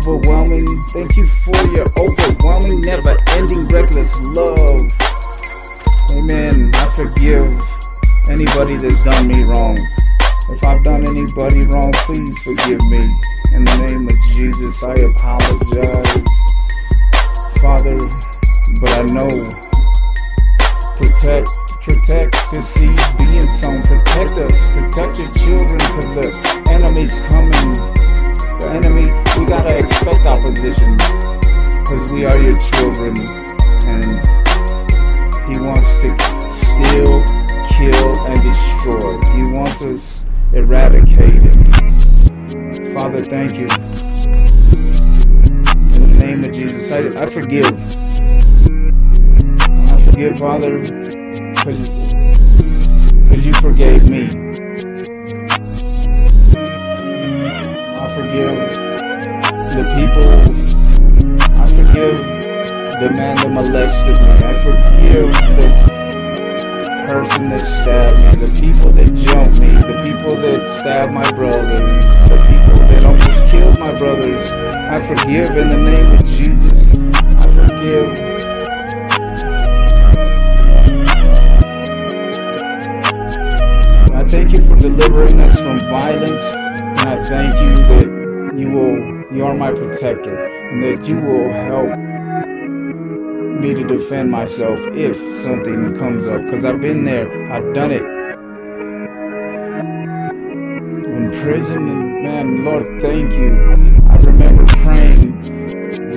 [0.00, 0.64] overwhelming,
[0.96, 4.80] thank you for your overwhelming, never ending, reckless love.
[6.16, 6.72] Amen.
[6.72, 7.44] I forgive
[8.32, 9.76] anybody that's done me wrong.
[10.48, 13.04] If I've done anybody wrong, please forgive me.
[13.52, 16.24] In the name of Jesus, I apologize.
[17.60, 18.00] Father,
[18.80, 19.28] but I know
[20.96, 21.52] protect
[21.84, 23.82] protect the seed being sown.
[23.84, 24.72] Protect us.
[24.72, 26.26] Protect your children because the
[26.72, 28.00] enemy's coming.
[28.60, 29.19] The enemy,
[29.50, 30.94] gotta expect opposition
[31.82, 33.10] because we are your children
[33.90, 34.06] and
[35.50, 36.08] he wants to
[36.54, 37.18] steal,
[37.68, 39.10] kill, and destroy.
[39.34, 41.52] He wants us eradicated.
[42.94, 43.66] Father, thank you.
[43.66, 43.68] In
[46.06, 47.66] the name of Jesus, I, I forgive.
[49.82, 50.78] I forgive, Father,
[51.50, 52.14] because
[53.44, 54.28] you forgave me.
[57.98, 58.79] I forgive
[61.90, 62.18] forgive
[63.02, 64.30] the man that molested me.
[64.46, 65.66] I forgive the
[67.10, 71.90] person that stabbed me, the people that jumped me, the people that stabbed my brothers,
[72.30, 74.52] the people that almost killed my brothers.
[74.52, 76.94] I forgive in the name of Jesus.
[76.94, 78.14] I forgive.
[84.14, 88.06] I thank you for delivering us from violence, and I thank you that
[88.56, 91.96] you will, you are my protector, and that you will help
[93.60, 96.42] me to defend myself if something comes up.
[96.42, 98.02] Because I've been there, I've done it.
[101.06, 103.54] In prison, and man, Lord, thank you.
[104.08, 105.40] I remember praying,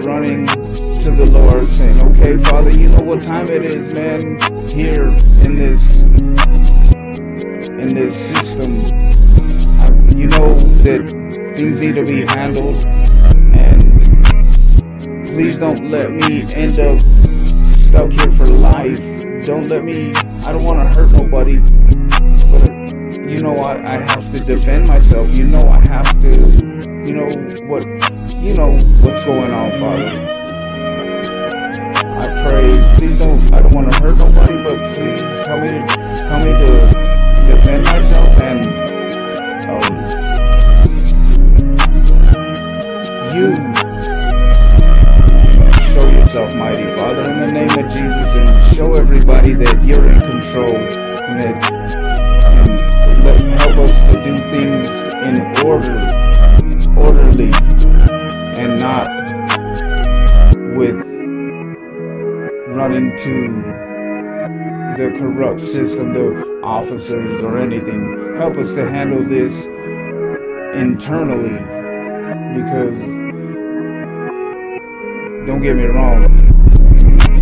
[0.05, 4.39] running to the Lord, saying, "Okay, Father, you know what time it is, man.
[4.73, 5.05] Here
[5.45, 6.03] in this."
[7.69, 9.22] in this system.
[10.13, 10.53] You know
[10.85, 11.09] that
[11.57, 12.85] things need to be handled,
[13.49, 13.81] and
[15.25, 19.01] please don't let me end up stuck here for life.
[19.41, 20.13] Don't let me.
[20.45, 22.69] I don't want to hurt nobody, but
[23.25, 25.33] you know I, I have to defend myself.
[25.33, 26.29] You know I have to.
[27.09, 27.25] You know
[27.65, 27.81] what?
[28.37, 28.69] You know
[29.09, 30.13] what's going on, Father.
[32.05, 32.69] I pray,
[33.01, 33.41] please don't.
[33.49, 35.81] I don't want to hurt nobody, but please help me to
[36.29, 36.69] help me to
[37.49, 38.92] defend myself and
[43.33, 43.55] you.
[45.93, 50.19] Show yourself mighty father in the name of jesus and show everybody that you're in
[50.19, 50.75] control.
[51.27, 51.57] And that
[53.23, 54.89] let, help us to do things
[55.25, 55.99] in order
[56.95, 57.51] orderly
[58.59, 59.07] and not
[60.75, 60.97] with
[62.67, 63.47] running to
[64.97, 68.35] the corrupt system, the officers, or anything.
[68.37, 69.67] Help us to handle this
[70.73, 71.59] internally
[72.55, 73.01] because
[75.45, 76.21] don't get me wrong,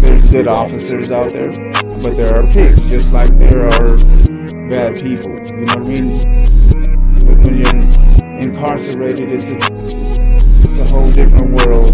[0.02, 3.98] there's good officers out there, but there are pigs, just like there are
[4.70, 5.38] bad people.
[5.54, 6.08] You know what I mean?
[7.22, 7.78] But when you're
[8.40, 11.92] incarcerated, it's a, it's a whole different world.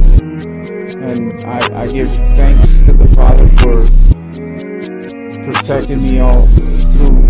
[0.98, 5.17] And I, I give thanks to the Father for
[5.48, 7.24] protecting me all through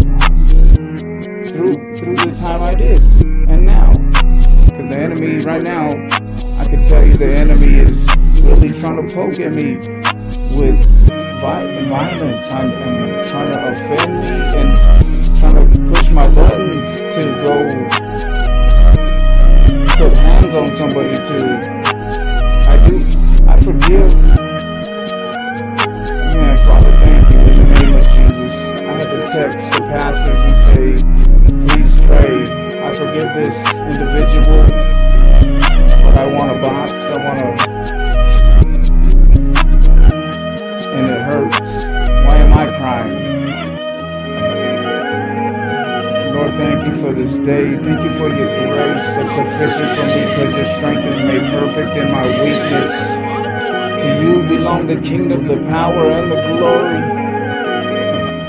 [1.46, 2.98] through through the time I did
[3.46, 3.94] and now.
[3.94, 7.94] Because the enemy right now, I can tell you the enemy is
[8.42, 9.78] really trying to poke at me
[10.58, 10.82] with
[11.38, 14.74] violence and, and trying to offend me and
[15.38, 17.70] trying to push my buttons to go
[19.94, 21.62] put hands on somebody to
[22.66, 22.98] I do
[23.46, 24.10] I forgive
[26.34, 27.07] man Father
[29.18, 30.94] Had to the pastors and say
[31.68, 32.38] please pray
[32.80, 34.64] I forgive this individual
[36.04, 37.46] but I want a box I want to
[40.94, 41.86] and it hurts
[42.26, 43.14] why am I crying
[46.36, 47.76] Lord, thank you for this day.
[47.78, 51.98] Thank you for your grace that's sufficient for me because your strength is made perfect
[51.98, 53.12] in my weakness.
[54.04, 57.17] To you belong the kingdom, the power, and the glory.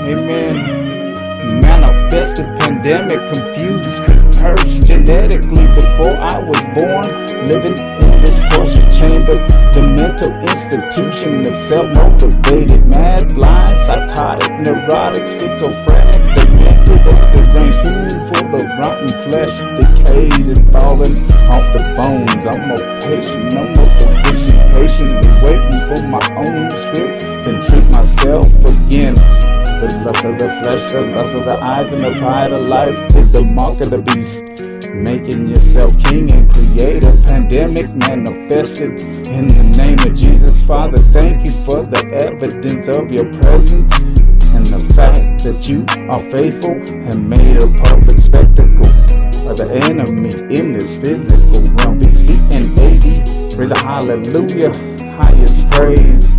[0.09, 1.61] Amen.
[1.61, 3.93] Manifested pandemic, confused,
[4.41, 7.05] cursed genetically before I was born,
[7.45, 9.37] living in this torture chamber,
[9.69, 17.85] the mental institution of self-motivated, mad, blind, psychotic, neurotic, schizophrenic, demented, deranged,
[18.33, 21.13] full of rotten flesh, decayed and falling
[21.53, 22.49] off the bones.
[22.49, 23.91] I'm more patient, I'm more
[24.25, 29.13] physician, patiently waiting for my own script, then treat myself again.
[29.79, 32.99] The lust of the flesh, the lust of the eyes, and the pride of life
[33.15, 34.43] is the mark of the beast.
[34.91, 38.99] Making yourself king and create a pandemic manifested
[39.31, 40.59] in the name of Jesus.
[40.67, 46.23] Father, thank you for the evidence of your presence and the fact that you are
[46.27, 48.91] faithful and made a public spectacle
[49.47, 52.03] of the enemy in this physical realm.
[52.03, 54.75] BC and AD, praise a hallelujah,
[55.15, 56.38] highest praise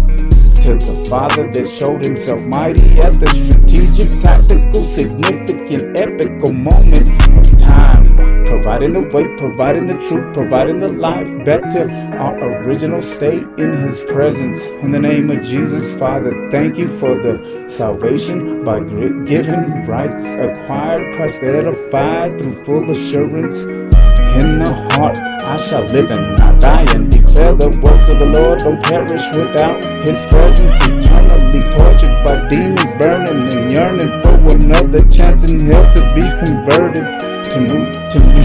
[0.62, 7.58] to the Father that showed himself mighty at the strategic, tactical, significant, epical moment of
[7.58, 8.04] time.
[8.44, 13.72] Providing the way, providing the truth, providing the life back to our original state in
[13.72, 14.66] His presence.
[14.84, 18.80] In the name of Jesus, Father, thank you for the salvation by
[19.24, 23.62] given rights acquired, Christ edified through full assurance.
[23.62, 27.10] In the heart, I shall live and not die and
[27.56, 28.60] the works of the Lord.
[28.60, 35.48] Don't perish without His presence, eternally tortured by demons, burning and yearning for another chance
[35.50, 37.06] in hell to be converted.
[37.50, 38.44] To move to me,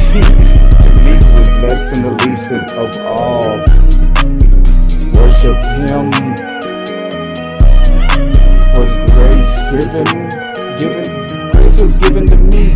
[0.81, 3.59] to me is less than the least of all.
[5.15, 6.09] Worship Him
[8.75, 10.07] was grace given,
[10.79, 11.05] given,
[11.51, 12.73] grace was given to me.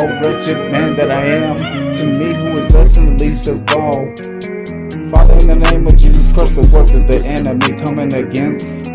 [0.00, 3.62] Oh, wretched man that I am, to me who is less than the least of
[3.76, 4.29] all.
[5.50, 8.86] The name of Jesus Christ, the works of the enemy coming against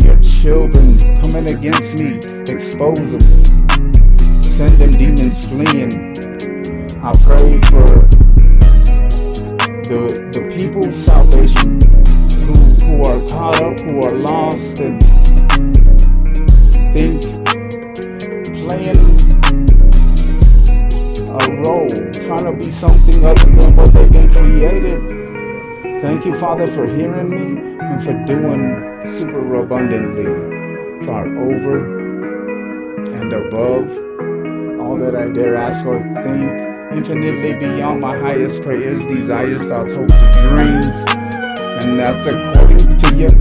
[0.00, 2.16] your children, coming against me,
[2.48, 3.20] expose them,
[4.16, 5.92] send them demons fleeing.
[7.04, 7.84] I pray for
[9.84, 11.76] the the people's salvation
[12.48, 12.56] who
[12.88, 14.96] who are caught up, who are lost and
[16.96, 17.44] think
[18.64, 18.96] playing
[21.28, 21.92] a role,
[22.24, 25.27] trying to be something other than what they've been created.
[26.00, 30.26] Thank you, Father, for hearing me and for doing super abundantly,
[31.04, 31.98] far over
[32.98, 33.90] and above
[34.80, 40.12] all that I dare ask or think, infinitely beyond my highest prayers, desires, thoughts, hopes,
[40.38, 40.86] dreams.
[41.82, 43.34] And that's according to your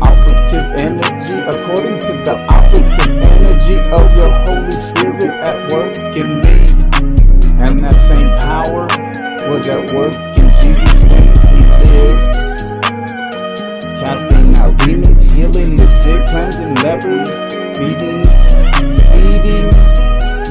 [0.00, 6.64] operative energy, according to the operative energy of your Holy Spirit at work in me.
[7.60, 8.88] And that same power
[9.52, 11.29] was at work in Jesus when
[14.60, 17.32] Out demons, healing the sick, cleansing lepers,
[17.80, 18.20] feeding,
[19.08, 19.66] feeding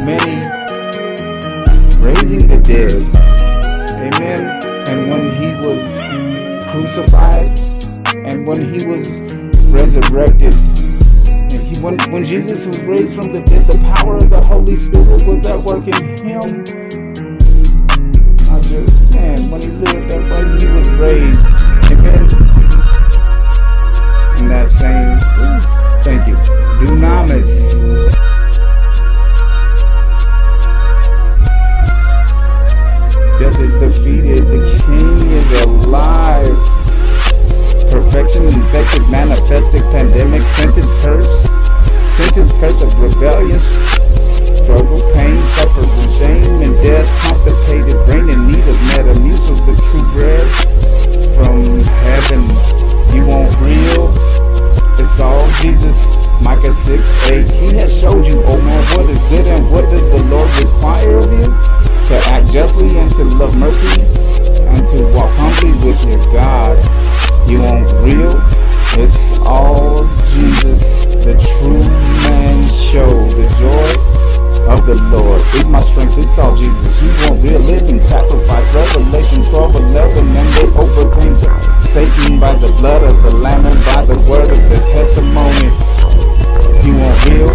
[0.01, 0.41] many,
[2.01, 2.89] raising the dead.
[4.01, 4.59] Amen.
[4.89, 5.85] And when he was
[6.71, 7.53] crucified,
[8.25, 9.21] and when he was
[9.71, 10.55] resurrected,
[11.83, 15.45] when, when Jesus was raised from the dead, the power of the Holy Spirit was
[15.45, 15.93] at work in
[16.25, 16.65] him.
[18.49, 21.45] I just, man, when he lived, that way he was raised.
[21.93, 22.48] Amen.
[24.49, 25.13] That same,
[26.01, 26.33] thank you,
[26.81, 27.77] Do dunamis.
[33.37, 36.49] Death is defeated, the king is alive.
[37.93, 41.45] Perfection infected, manifested, pandemic, sentence curse,
[42.17, 43.59] sentence curse of rebellion,
[44.33, 47.88] struggle, pain, suffering, shame, and death, constipated,
[57.09, 57.59] Micah 6 8.
[57.59, 61.17] He has showed you, oh man, what is good and what does the Lord require
[61.17, 61.45] of you?
[62.09, 64.01] To act justly and to love mercy
[64.65, 66.77] and to walk humbly with your God.
[67.49, 68.33] You want real?
[68.97, 69.97] It's all
[70.37, 71.81] Jesus, the true
[72.25, 74.09] man show, the joy
[74.69, 76.17] of the Lord is my strength.
[76.17, 77.01] It's all Jesus.
[77.01, 78.75] You want real living sacrifice.
[78.75, 80.27] Revelation 12 11.
[80.29, 81.37] And they overcame
[81.79, 85.69] Satan by the blood of the Lamb and by the word of the testimony.
[86.85, 87.51] You want real?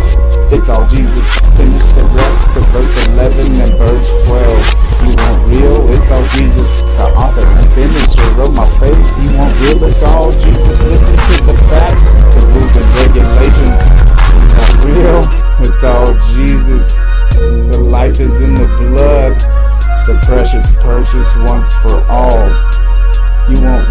[0.53, 1.25] It's all Jesus.
[1.57, 4.85] Finish the rest of verse 11 and verse 12.
[5.05, 5.79] You want real?
[5.89, 6.83] It's all Jesus.
[7.01, 9.09] The author and finisher of my faith.
[9.21, 9.81] You want real?
[9.85, 10.77] It's all Jesus.
[10.85, 12.05] Listen to the facts,
[12.37, 13.81] the rules and regulations.
[14.85, 15.23] You real?
[15.65, 16.95] It's all Jesus.
[17.73, 19.35] The life is in the blood,
[20.07, 21.94] the precious purchase once for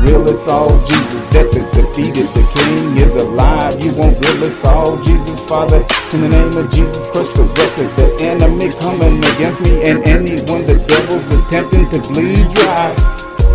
[0.04, 1.24] real, it's all Jesus.
[1.32, 3.74] Death is defeated, the King is alive.
[3.84, 5.82] You want real, it's all Jesus, Father.
[6.14, 10.64] In the name of Jesus Christ, the record, the enemy coming against me, and anyone
[10.68, 12.93] the devil's attempting to bleed dry.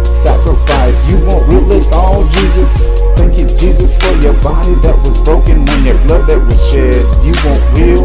[0.04, 2.80] Sacrifice, you want real, it's all Jesus.
[3.16, 6.98] Thank you, Jesus, for your body that was broken and your blood that was shed.
[7.22, 8.04] You want real,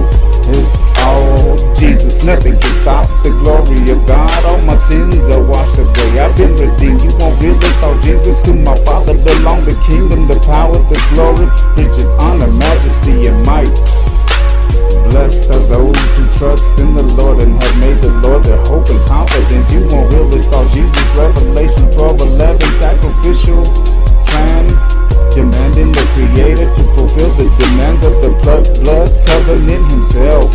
[0.50, 2.24] it's all Jesus.
[2.24, 4.32] Nothing can stop the glory of God.
[4.48, 6.20] All my sins are washed away.
[6.20, 7.04] I've been redeemed.
[7.04, 11.48] You won't realize all Jesus to my Father belong the kingdom, the power, the glory,
[11.80, 13.72] riches, honor, majesty, and might.
[15.12, 18.88] Blessed are those who trust in the Lord and have made the Lord their hope
[18.90, 19.72] and confidence.
[19.72, 21.06] You won't realize all Jesus.
[21.16, 23.64] Revelation 12 11 sacrificial
[24.28, 24.93] plan
[25.34, 30.46] demanding the Creator to fulfill the demands of the blood, blood covenant Himself.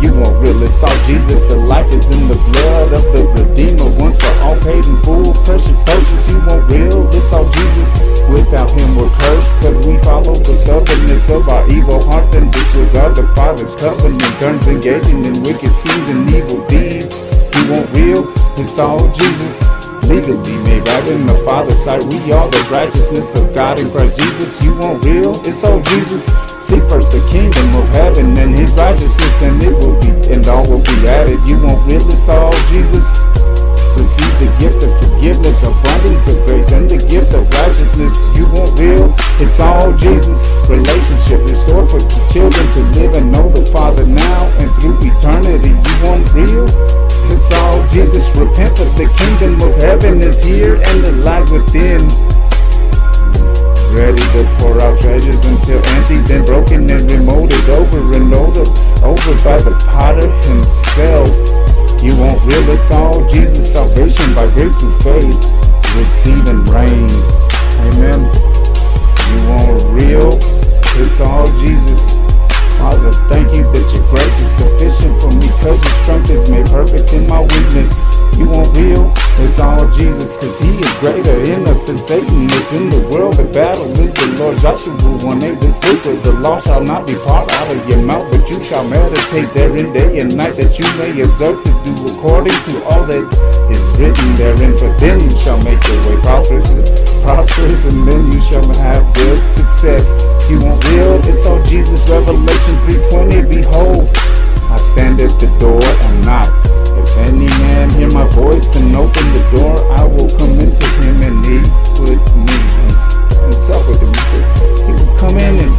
[0.00, 4.16] You won't realize all Jesus, the life is in the blood of the Redeemer, once
[4.16, 6.24] for all paid in full, precious purchase.
[6.32, 8.00] You won't realize all Jesus,
[8.32, 13.12] without Him we're cursed, cause we follow the stubbornness of our evil hearts and disregard
[13.12, 17.12] the Father's covenant, turns engaging in wicked schemes and evil deeds.
[17.60, 18.24] You won't real,
[18.56, 22.02] it's all Jesus legally made right in the Father's sight.
[22.08, 24.62] We are the righteousness of God in Christ Jesus.
[24.64, 25.34] You want real?
[25.44, 26.30] It's all Jesus.
[26.60, 30.64] Seek first the kingdom of heaven and his righteousness, and it will be and all
[30.70, 31.40] will be added.
[31.48, 32.04] You want real?
[32.06, 33.39] It's all Jesus.
[34.00, 38.16] Receive the gift of forgiveness, abundance of grace, and the gift of righteousness.
[38.32, 39.12] You want real?
[39.36, 40.48] It's all Jesus.
[40.72, 45.76] Relationship restored for the children to live and know the Father now and through eternity.
[45.76, 46.64] You want real?
[47.28, 48.24] It's all Jesus.
[48.40, 52.00] Repent for the kingdom of heaven is here and it lies within.
[53.92, 58.64] Ready to pour out treasures until empty, then broken and remolded over and over,
[59.04, 61.28] over by the potter himself.
[62.02, 65.36] You won't real it's all Jesus salvation by grace through faith,
[65.98, 67.08] receiving rain.
[67.92, 68.24] Amen.
[69.28, 70.32] You want real?
[70.96, 72.19] It's all Jesus.
[72.80, 76.64] Father, thank you that your grace is sufficient for me, cause your strength is made
[76.64, 78.00] perfect in my weakness.
[78.40, 79.12] You want real?
[79.36, 82.48] It's all Jesus, cause he is greater in us than Satan.
[82.48, 84.56] It's in the world, the battle is the Lord.
[84.56, 88.00] Joshua 1 8, this book of the law shall not be part out of your
[88.00, 91.92] mouth, but you shall meditate therein day and night, that you may observe to do
[92.16, 93.28] according to all that
[93.68, 94.72] is written therein.
[94.80, 96.72] For then you shall make your way prosperous,
[97.20, 100.39] prosperous, and then you shall have good success.
[100.48, 101.18] You want real?
[101.28, 102.08] It's all Jesus.
[102.08, 103.42] Revelation 3:20.
[103.50, 104.08] Behold,
[104.70, 106.50] I stand at the door and knock.
[106.96, 111.22] If any man hear my voice and open the door, I will come into him
[111.26, 111.58] and he
[112.02, 114.12] with me and, sup with him.
[114.86, 115.74] He will come in and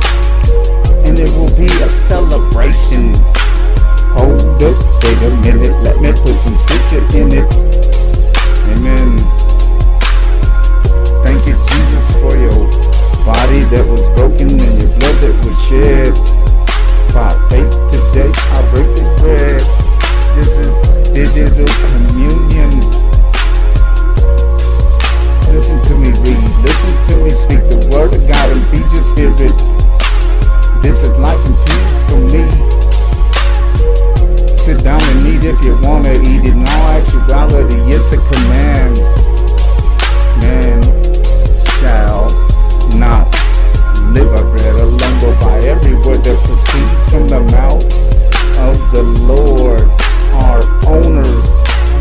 [1.07, 3.11] and it will be a celebration.
[4.15, 7.47] Hold up, wait a minute, let me put some scripture in it.
[8.71, 9.17] Amen.
[11.23, 12.90] Thank you, Jesus, for your
[13.25, 16.13] body that was broken and your blood that was shed.
[17.13, 19.61] By faith today, I break the bread.
[20.33, 20.73] This is
[21.13, 22.71] digital communion.
[25.53, 26.49] Listen to me, read.
[26.65, 29.53] Listen to me, speak the word of God and feed your spirit.
[30.81, 32.47] This is life and peace for me.
[34.49, 36.55] Sit down and eat if you wanna eat it.
[36.55, 38.97] In all actuality, it's a command.
[40.41, 40.81] Man
[41.81, 42.20] shall
[44.13, 44.31] live.
[44.33, 44.91] I read a
[45.39, 47.83] by every word that proceeds from the mouth
[48.59, 49.81] of the Lord,
[50.43, 51.31] our owner,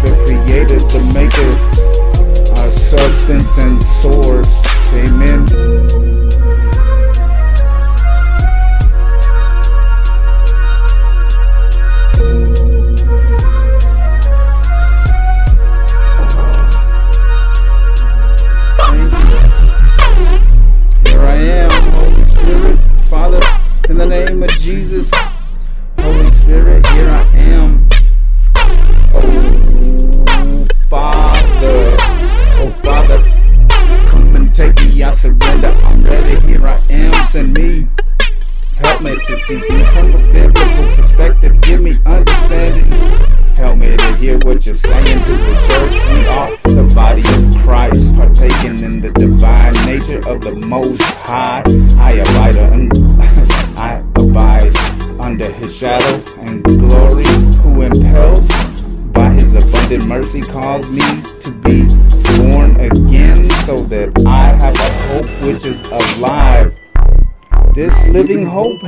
[0.03, 1.51] the creator, the maker,
[2.61, 4.51] our substance and source.
[4.93, 6.20] Amen.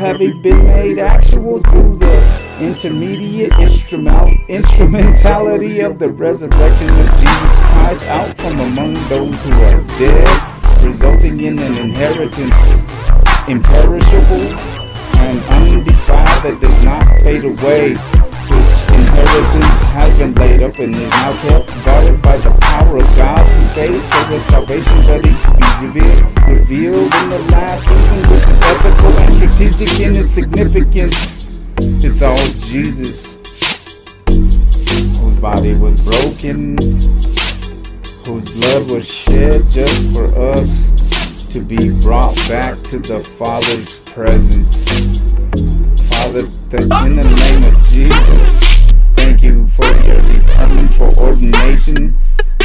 [0.03, 8.07] Having been made actual through the intermediate instrumental, instrumentality of the resurrection of Jesus Christ
[8.09, 12.80] out from among those who are dead, resulting in an inheritance
[13.48, 14.42] imperishable
[15.22, 18.32] and undefiled that does not fade away
[19.12, 23.44] inheritance has been laid up and is now kept guarded by the power of God
[23.56, 28.46] through faith for the salvation ready to be revealed, revealed in the last season, which
[28.48, 31.16] is ethical and strategic in its significance.
[31.78, 32.36] It's all
[32.68, 33.36] Jesus,
[35.20, 36.78] whose body was broken,
[38.24, 40.90] whose blood was shed just for us
[41.52, 44.82] to be brought back to the Father's presence.
[46.08, 48.72] Father, in the name of Jesus,
[49.23, 52.16] thank you for your determined for ordination.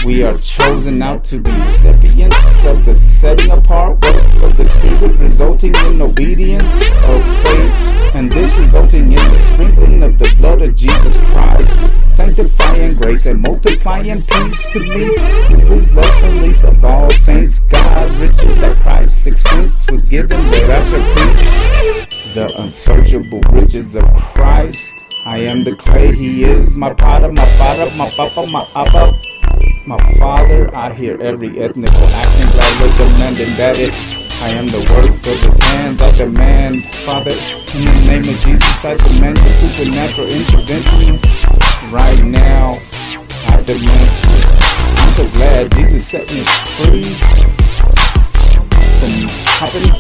[0.05, 5.19] We are chosen out to be recipients of the setting apart work of the Spirit,
[5.19, 10.75] resulting in obedience of faith, and this resulting in the sprinkling of the blood of
[10.75, 11.69] Jesus Christ,
[12.11, 17.59] sanctifying grace and multiplying peace to me, who is less and least of all saints.
[17.69, 24.05] God, riches that Christ's expense was given, that I should preach the unsearchable riches of
[24.15, 25.06] Christ.
[25.27, 29.19] I am the clay, he is my potter, my father, my papa, my abba,
[29.85, 30.73] my father.
[30.73, 33.91] I hear every ethnical accent, gladly demanding that it.
[34.39, 37.35] I am the work of his hands, I demand, Father,
[37.75, 41.19] in the name of Jesus, I demand your supernatural intervention
[41.91, 42.71] right now.
[43.51, 44.11] I demand.
[44.95, 46.39] I'm so glad Jesus set me
[46.79, 47.03] free
[48.95, 49.27] from
[49.59, 49.91] hopping,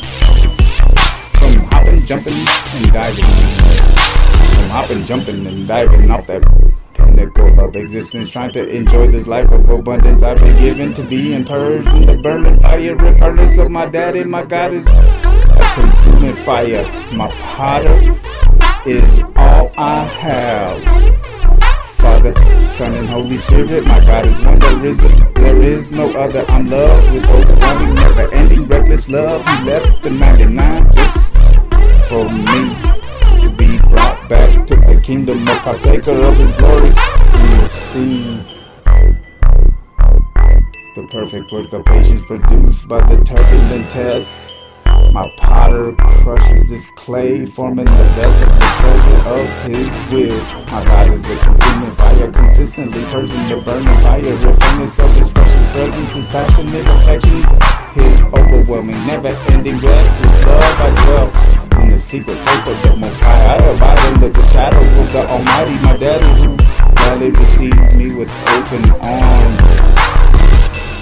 [1.35, 2.39] from hopping, jumping,
[2.79, 4.26] and diving
[4.57, 6.41] from hopping, jumping, and diving off that
[6.93, 11.33] pinnacle of existence, trying to enjoy this life of abundance I've been given to be
[11.33, 14.23] and purged in the burning fire furnace of my daddy.
[14.23, 16.83] My God is a consuming fire.
[17.15, 17.97] My potter
[18.87, 20.83] is all I have.
[21.97, 22.33] Father,
[22.65, 24.59] Son, and Holy Spirit, my God is one.
[24.59, 26.43] There is there is no other.
[26.49, 29.45] I'm loved with overwhelming, never-ending, reckless love.
[29.45, 31.27] He left the 99 just
[32.09, 32.96] for me
[34.27, 36.91] back to the kingdom of partaker of his glory.
[36.91, 38.43] We receive
[40.95, 44.61] the perfect work of patience produced by the turbulent tests.
[45.13, 50.37] My potter crushes this clay, forming the vessel, the treasure of his will.
[50.71, 54.23] My God is a consuming fire, consistently purging the burning fire.
[54.23, 57.39] Fullness of his precious presence, his passionate affection,
[57.95, 60.81] his overwhelming, never-ending, reckless love.
[60.81, 61.56] I dwell
[61.97, 63.41] the secret of the Most High.
[63.47, 66.53] I abide under the shadow of the Almighty, my daddy who
[66.93, 69.65] gladly receives me with open arms.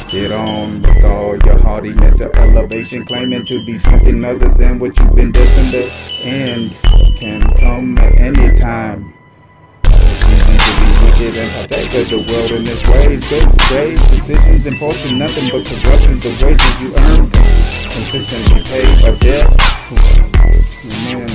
[0.07, 4.97] Get on with all your haughty mental elevation, claiming to be something other than what
[4.97, 5.91] you've been destined to
[6.23, 6.77] end.
[7.19, 9.13] Can come at any time.
[9.83, 13.19] Wicked and partake of the world in this way.
[13.19, 16.23] Good days, decisions, and fortune, nothing but corruption.
[16.23, 17.29] The wages you earn
[17.91, 20.34] consistently paid a debt.
[20.85, 21.27] Amen.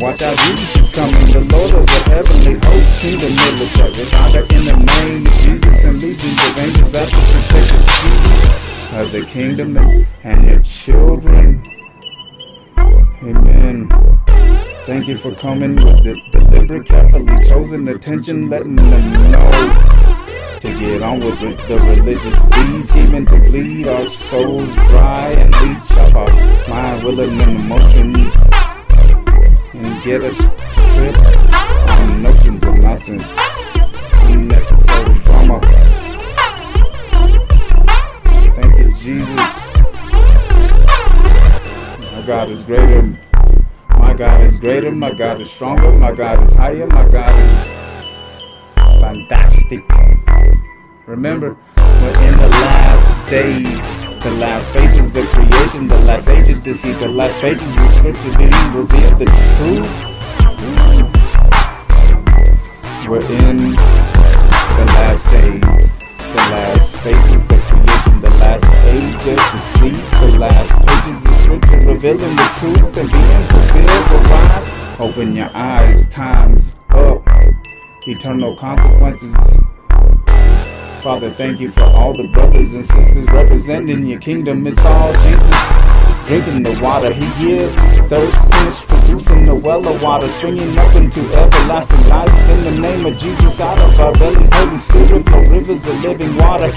[0.00, 4.04] Watch out, Jesus is coming, the Lord of the heavenly host, kingdom military.
[4.14, 8.98] Father, in the name of Jesus and legions of angels out to protect the seed
[9.00, 9.76] of the kingdom
[10.22, 11.62] and your children.
[13.22, 13.88] Amen.
[14.86, 20.07] Thank you for coming with the deliberate, carefully chosen attention, letting them know
[20.60, 25.92] to get on with the, religious deeds, seeming to bleed our souls dry and leech
[25.98, 26.32] up our
[26.68, 28.36] mind, willing and emotions,
[29.74, 30.48] and get us to
[30.96, 31.16] trip
[31.90, 33.34] on notions of nonsense,
[34.26, 35.60] unnecessary drama.
[38.56, 39.80] Thank you, Jesus.
[42.12, 43.02] My God is greater.
[43.96, 44.90] My God is greater.
[44.90, 45.92] My God is stronger.
[45.92, 46.86] My God is higher.
[46.86, 47.78] My God is
[49.00, 50.07] fantastic.
[51.08, 53.64] Remember, we're in the last days.
[54.20, 58.30] The last phases of creation, the last age of deceit, the last pages of scripture
[58.36, 59.24] didn't reveal the
[59.56, 59.88] truth.
[63.08, 65.88] We're in the last days,
[66.28, 71.88] the last phases of creation, the last age of deceit, the last pages of scripture
[71.88, 74.28] revealing the truth and being fulfilled.
[74.28, 75.00] Arrive.
[75.00, 77.26] Open your eyes, time's up.
[78.06, 79.58] Eternal consequences
[81.02, 84.66] Father, thank you for all the brothers and sisters representing your kingdom.
[84.66, 85.58] It's all Jesus.
[86.26, 87.72] Drinking the water he gives,
[88.10, 92.28] thirst quench, producing the well of water, springing up into everlasting life.
[92.50, 96.34] In the name of Jesus, out of our bellies, Holy Spirit, flow rivers of living
[96.36, 96.68] water.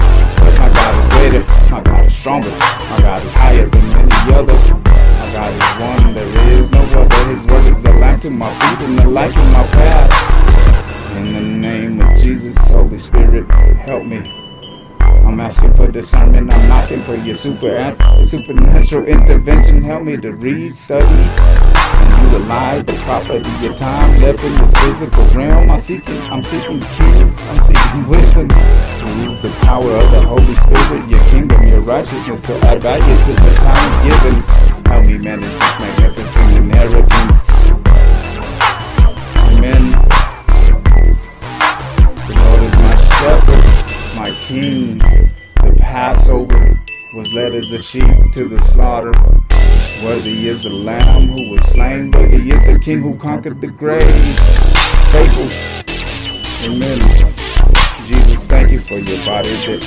[0.61, 1.43] My God is greater,
[1.73, 2.53] my God is stronger,
[2.93, 4.55] my God is higher than any other.
[4.85, 7.21] My God is one, there is no other.
[7.25, 10.70] His word is a lamp to my feet and a light to my path.
[11.17, 14.19] In the name of Jesus, Holy Spirit, help me.
[14.99, 16.51] I'm asking for discernment.
[16.51, 19.81] I'm knocking for your super supernatural intervention.
[19.81, 24.73] Help me to read, study, and utilize the property of your time left in this
[24.83, 25.69] physical realm.
[25.69, 27.35] I'm seeking, I'm seeking kingdom.
[27.49, 32.43] I'm seeking wisdom through the power of the Holy Spirit, your kingdom, your righteousness.
[32.43, 34.43] So add value to the time given.
[34.87, 37.51] Help me manage this magnificent inheritance.
[39.57, 40.00] Amen.
[44.15, 44.97] My king.
[44.97, 46.79] The Passover
[47.13, 48.03] was led as a sheep
[48.33, 49.11] to the slaughter.
[50.03, 52.11] Worthy is the lamb who was slain.
[52.11, 54.07] Worthy is the king who conquered the grave.
[55.11, 55.49] Faithful.
[56.65, 56.99] Amen.
[58.07, 59.81] Jesus, thank you for your body that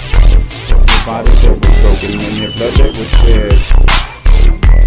[0.88, 3.58] your body that was broken and your blood that was shed.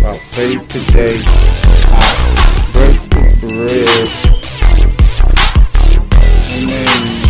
[0.02, 1.16] By faith today,
[1.92, 2.08] I
[2.74, 4.38] break this bread.
[6.54, 7.27] Amen.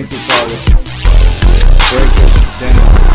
[0.00, 0.56] Thank you, Father.
[1.92, 3.09] Break us down.